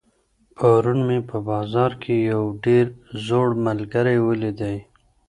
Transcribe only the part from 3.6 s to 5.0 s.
ملګری ولیدی.